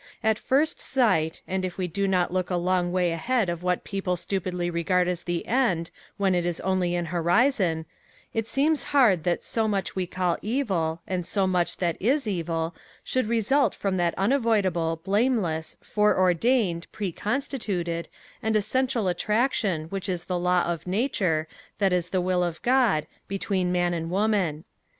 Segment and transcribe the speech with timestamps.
[0.23, 3.83] At first sight, and if we do not look a long way ahead of what
[3.83, 7.85] people stupidly regard as the end when it is only an horizon,
[8.33, 12.73] it seems hard that so much we call evil, and so much that is evil,
[13.03, 18.07] should result from that unavoidable, blameless, foreordained, preconstituted,
[18.41, 21.47] and essential attraction which is the law of nature,
[21.77, 24.63] that is the will of God, between man and woman.